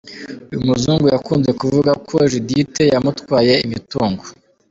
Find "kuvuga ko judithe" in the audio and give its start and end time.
1.59-2.83